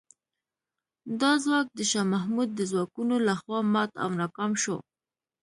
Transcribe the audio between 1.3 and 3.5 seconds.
ځواک د شاه محمود د ځواکونو له